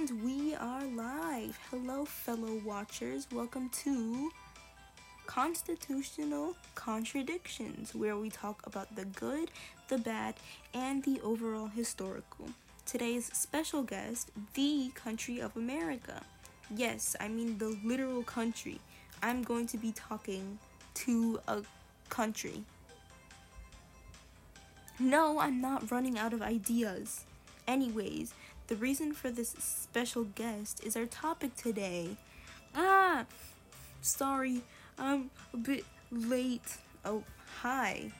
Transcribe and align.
And 0.00 0.24
we 0.24 0.54
are 0.54 0.84
live. 0.96 1.58
Hello, 1.70 2.06
fellow 2.06 2.58
watchers. 2.64 3.28
Welcome 3.30 3.68
to 3.84 4.30
Constitutional 5.26 6.56
Contradictions, 6.74 7.94
where 7.94 8.16
we 8.16 8.30
talk 8.30 8.66
about 8.66 8.96
the 8.96 9.04
good, 9.04 9.50
the 9.88 9.98
bad, 9.98 10.36
and 10.72 11.04
the 11.04 11.20
overall 11.20 11.66
historical. 11.66 12.46
Today's 12.86 13.26
special 13.34 13.82
guest, 13.82 14.30
the 14.54 14.90
country 14.94 15.38
of 15.38 15.54
America. 15.54 16.22
Yes, 16.74 17.14
I 17.20 17.28
mean 17.28 17.58
the 17.58 17.76
literal 17.84 18.22
country. 18.22 18.80
I'm 19.22 19.42
going 19.42 19.66
to 19.66 19.76
be 19.76 19.92
talking 19.92 20.58
to 20.94 21.40
a 21.46 21.60
country. 22.08 22.64
No, 24.98 25.38
I'm 25.40 25.60
not 25.60 25.90
running 25.90 26.18
out 26.18 26.32
of 26.32 26.40
ideas. 26.40 27.26
Anyways, 27.68 28.32
the 28.70 28.76
reason 28.76 29.12
for 29.12 29.32
this 29.32 29.50
special 29.58 30.22
guest 30.22 30.80
is 30.84 30.96
our 30.96 31.04
topic 31.04 31.56
today. 31.56 32.16
Ah, 32.72 33.26
sorry, 34.00 34.62
I'm 34.96 35.28
a 35.52 35.56
bit 35.56 35.84
late. 36.12 36.76
Oh, 37.04 37.24
hi. 37.62 38.12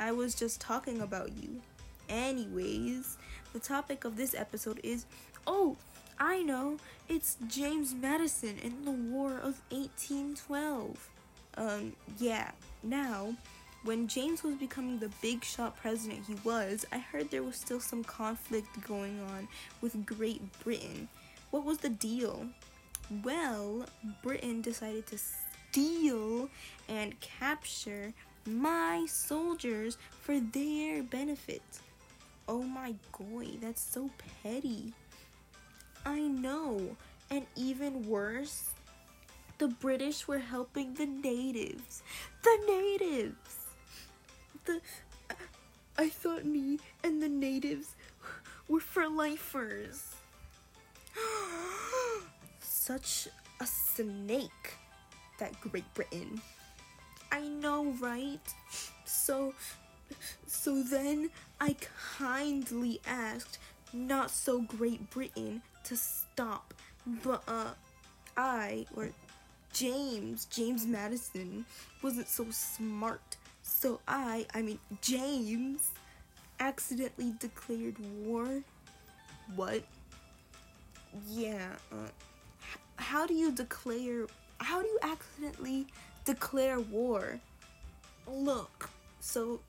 I 0.00 0.12
was 0.12 0.34
just 0.34 0.58
talking 0.58 1.02
about 1.02 1.32
you. 1.36 1.60
Anyways, 2.08 3.18
the 3.52 3.58
topic 3.58 4.06
of 4.06 4.16
this 4.16 4.34
episode 4.34 4.80
is 4.82 5.04
oh, 5.46 5.76
I 6.18 6.42
know, 6.42 6.78
it's 7.06 7.36
James 7.46 7.94
Madison 7.94 8.56
in 8.62 8.86
the 8.86 8.90
War 8.90 9.32
of 9.32 9.60
1812. 9.70 11.10
Um, 11.58 11.92
yeah, 12.18 12.52
now 12.82 13.34
when 13.84 14.08
James 14.08 14.42
was 14.42 14.54
becoming 14.56 14.98
the 14.98 15.10
big 15.22 15.44
shot 15.44 15.76
president 15.76 16.24
he 16.26 16.34
was, 16.44 16.84
I 16.92 16.98
heard 16.98 17.30
there 17.30 17.42
was 17.42 17.56
still 17.56 17.80
some 17.80 18.04
conflict 18.04 18.68
going 18.86 19.20
on 19.20 19.48
with 19.80 20.04
Great 20.04 20.42
Britain. 20.64 21.08
What 21.50 21.64
was 21.64 21.78
the 21.78 21.88
deal? 21.88 22.46
Well, 23.22 23.86
Britain 24.22 24.60
decided 24.60 25.06
to 25.06 25.18
steal 25.18 26.50
and 26.88 27.18
capture 27.20 28.12
my 28.46 29.06
soldiers 29.08 29.96
for 30.20 30.40
their 30.40 31.02
benefit. 31.02 31.62
Oh 32.48 32.62
my 32.62 32.94
god, 33.12 33.60
that's 33.60 33.82
so 33.82 34.10
petty. 34.42 34.92
I 36.04 36.20
know. 36.20 36.96
And 37.30 37.46
even 37.56 38.08
worse, 38.08 38.70
the 39.58 39.68
British 39.68 40.26
were 40.26 40.38
helping 40.38 40.94
the 40.94 41.06
natives. 41.06 42.02
The 42.42 42.58
natives! 42.66 43.67
The 44.68 44.80
I 45.96 46.08
thought 46.08 46.44
me 46.44 46.78
and 47.02 47.20
the 47.20 47.28
natives 47.28 47.96
were 48.68 48.80
for 48.80 49.08
lifers. 49.08 50.14
Such 52.60 53.26
a 53.60 53.66
snake, 53.66 54.74
that 55.40 55.60
Great 55.60 55.92
Britain. 55.94 56.40
I 57.32 57.40
know, 57.40 57.96
right? 58.00 58.54
So, 59.04 59.54
so 60.46 60.82
then 60.84 61.30
I 61.60 61.74
kindly 62.16 63.00
asked 63.06 63.58
not 63.92 64.30
so 64.30 64.60
Great 64.60 65.10
Britain 65.10 65.62
to 65.84 65.96
stop, 65.96 66.74
but 67.24 67.42
uh, 67.48 67.72
I 68.36 68.86
or 68.94 69.10
James, 69.72 70.44
James 70.44 70.86
Madison, 70.86 71.66
wasn't 72.02 72.28
so 72.28 72.46
smart 72.50 73.36
so 73.80 74.00
I, 74.08 74.44
I 74.54 74.62
mean 74.62 74.80
James, 75.00 75.92
accidentally 76.58 77.32
declared 77.38 77.96
war. 78.24 78.48
What? 79.54 79.84
Yeah. 81.28 81.68
Uh, 81.92 82.08
how 82.96 83.24
do 83.24 83.34
you 83.34 83.52
declare? 83.52 84.26
How 84.58 84.82
do 84.82 84.88
you 84.88 84.98
accidentally 85.02 85.86
declare 86.24 86.80
war? 86.80 87.38
Look. 88.26 88.90
So 89.20 89.60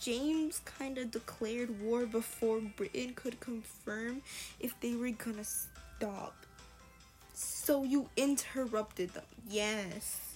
James 0.00 0.60
kind 0.64 0.96
of 0.96 1.10
declared 1.10 1.80
war 1.80 2.06
before 2.06 2.60
Britain 2.60 3.12
could 3.16 3.40
confirm 3.40 4.22
if 4.60 4.78
they 4.80 4.94
were 4.94 5.10
gonna 5.10 5.42
stop. 5.42 6.36
So 7.34 7.82
you 7.82 8.08
interrupted 8.16 9.14
them. 9.14 9.24
Yes. 9.48 10.27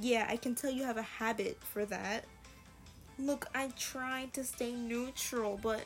Yeah, 0.00 0.26
I 0.28 0.36
can 0.36 0.54
tell 0.54 0.70
you 0.70 0.84
have 0.84 0.96
a 0.96 1.02
habit 1.02 1.58
for 1.62 1.84
that. 1.86 2.24
Look, 3.18 3.46
I 3.54 3.68
tried 3.78 4.32
to 4.34 4.44
stay 4.44 4.72
neutral, 4.72 5.58
but 5.62 5.84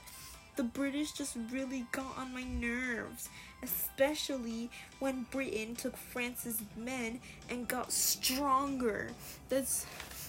the 0.56 0.64
British 0.64 1.12
just 1.12 1.36
really 1.50 1.86
got 1.92 2.16
on 2.16 2.32
my 2.32 2.42
nerves, 2.42 3.28
especially 3.62 4.70
when 4.98 5.26
Britain 5.30 5.76
took 5.76 5.96
France's 5.96 6.60
men 6.76 7.20
and 7.50 7.68
got 7.68 7.92
stronger. 7.92 9.10
That's 9.48 9.86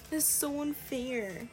that's 0.10 0.26
so 0.26 0.62
unfair. 0.62 1.48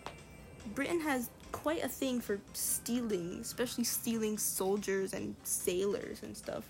Britain 0.74 1.00
has 1.00 1.30
quite 1.52 1.84
a 1.84 1.88
thing 1.88 2.20
for 2.20 2.40
stealing, 2.52 3.38
especially 3.40 3.84
stealing 3.84 4.36
soldiers 4.36 5.12
and 5.12 5.36
sailors 5.44 6.22
and 6.22 6.36
stuff. 6.36 6.64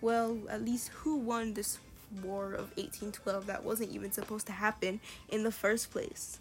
Well, 0.00 0.38
at 0.48 0.64
least 0.64 0.88
who 0.88 1.16
won 1.16 1.54
this 1.54 1.78
War 2.22 2.52
of 2.52 2.70
1812 2.76 3.46
that 3.46 3.64
wasn't 3.64 3.90
even 3.90 4.12
supposed 4.12 4.46
to 4.46 4.52
happen 4.52 5.00
in 5.28 5.42
the 5.44 5.52
first 5.52 5.90
place. 5.90 6.38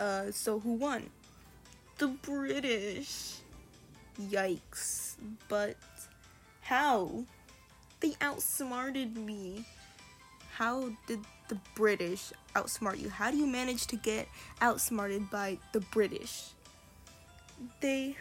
uh, 0.00 0.30
so 0.30 0.60
who 0.60 0.74
won? 0.74 1.10
The 1.98 2.08
British. 2.08 3.38
Yikes. 4.20 5.16
But 5.48 5.76
how? 6.62 7.24
They 8.00 8.14
outsmarted 8.20 9.16
me. 9.16 9.64
How 10.52 10.90
did 11.06 11.20
the 11.48 11.58
British 11.74 12.32
outsmart 12.54 13.00
you? 13.00 13.08
How 13.08 13.30
do 13.30 13.36
you 13.36 13.46
manage 13.46 13.86
to 13.88 13.96
get 13.96 14.28
outsmarted 14.60 15.30
by 15.30 15.58
the 15.72 15.80
British? 15.80 16.50
They 17.80 18.16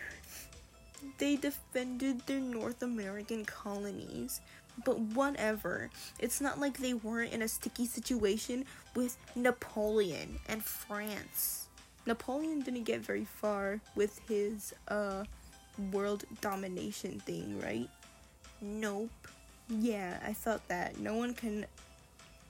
they 1.18 1.36
defended 1.36 2.22
their 2.22 2.40
North 2.40 2.82
American 2.84 3.46
colonies. 3.46 4.42
But 4.86 5.00
whatever. 5.00 5.90
It's 6.20 6.40
not 6.40 6.60
like 6.60 6.78
they 6.78 6.94
weren't 6.94 7.34
in 7.34 7.42
a 7.42 7.48
sticky 7.48 7.88
situation 7.88 8.66
with 8.96 9.18
Napoleon 9.36 10.40
and 10.48 10.64
France. 10.64 11.68
Napoleon 12.06 12.62
didn't 12.62 12.84
get 12.84 13.02
very 13.02 13.26
far 13.26 13.82
with 13.96 14.20
his 14.28 14.74
uh 14.88 15.24
world 15.92 16.26
domination 16.42 17.20
thing, 17.20 17.60
right? 17.62 17.90
Nope. 18.62 19.10
Yeah, 19.70 20.20
I 20.26 20.34
thought 20.34 20.68
that. 20.70 21.00
No 21.00 21.16
one 21.16 21.34
can 21.34 21.66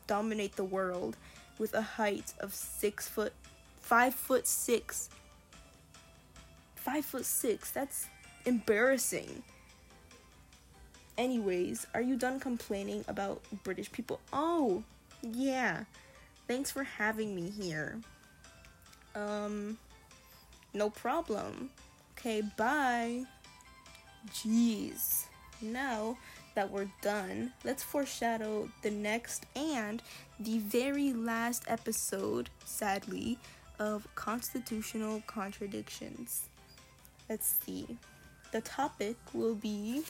dominate 0.05 0.55
the 0.55 0.63
world 0.63 1.17
with 1.59 1.73
a 1.73 1.81
height 1.81 2.33
of 2.39 2.53
six 2.53 3.07
foot 3.07 3.33
five 3.81 4.13
foot 4.13 4.47
six. 4.47 5.09
Five 6.75 7.05
foot 7.05 7.25
six. 7.25 7.71
That's 7.71 8.07
embarrassing. 8.47 9.43
Anyways, 11.17 11.85
are 11.93 12.01
you 12.01 12.15
done 12.15 12.39
complaining 12.39 13.03
about 13.07 13.41
British 13.63 13.91
people? 13.91 14.19
Oh, 14.31 14.83
yeah. 15.21 15.83
Thanks 16.47 16.71
for 16.71 16.83
having 16.83 17.35
me 17.35 17.49
here. 17.49 17.99
Um, 19.15 19.77
no 20.73 20.89
problem. 20.89 21.69
Okay, 22.17 22.41
bye. 22.55 23.25
Jeez. 24.31 25.25
Now 25.61 26.17
that 26.55 26.71
we're 26.71 26.89
done, 27.01 27.51
let's 27.65 27.83
foreshadow 27.83 28.69
the 28.81 28.91
next 28.91 29.45
and 29.55 30.01
the 30.39 30.59
very 30.59 31.11
last 31.11 31.65
episode, 31.67 32.49
sadly, 32.63 33.39
of 33.77 34.07
Constitutional 34.15 35.21
Contradictions. 35.27 36.47
Let's 37.27 37.55
see 37.65 37.97
the 38.51 38.61
topic 38.61 39.15
will 39.33 39.55
be 39.55 40.03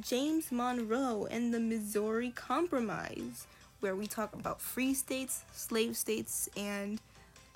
James 0.00 0.52
Monroe 0.52 1.26
and 1.30 1.52
the 1.52 1.60
Missouri 1.60 2.30
Compromise, 2.30 3.46
where 3.80 3.96
we 3.96 4.06
talk 4.06 4.34
about 4.34 4.60
free 4.60 4.94
states, 4.94 5.44
slave 5.52 5.96
states, 5.96 6.48
and 6.56 7.00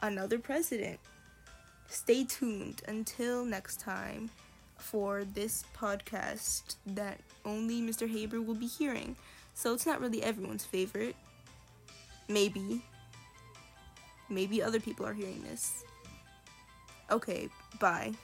another 0.00 0.38
president. 0.38 0.98
Stay 1.88 2.24
tuned 2.24 2.82
until 2.88 3.44
next 3.44 3.78
time 3.78 4.30
for 4.78 5.24
this 5.34 5.64
podcast 5.76 6.76
that 6.86 7.18
only 7.44 7.80
Mr. 7.80 8.10
Haber 8.10 8.40
will 8.40 8.54
be 8.54 8.66
hearing. 8.66 9.16
So 9.54 9.72
it's 9.72 9.86
not 9.86 10.00
really 10.00 10.22
everyone's 10.22 10.64
favorite. 10.64 11.14
Maybe. 12.28 12.82
Maybe 14.28 14.62
other 14.62 14.80
people 14.80 15.06
are 15.06 15.14
hearing 15.14 15.42
this. 15.48 15.84
Okay, 17.10 17.50
bye. 17.78 18.16